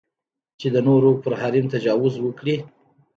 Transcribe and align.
چې 0.59 0.67
د 0.73 0.77
نورو 0.87 1.11
پر 1.23 1.33
حریم 1.41 1.65
تجاوز 1.75 2.13
وکړي. 2.19 2.57